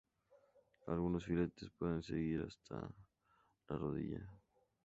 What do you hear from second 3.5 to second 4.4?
la rodilla.